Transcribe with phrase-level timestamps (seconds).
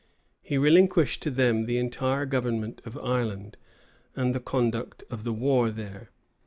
[0.41, 3.55] []He relinquished to them the entire government of Ireland,
[4.15, 6.09] and the conduct of the war there.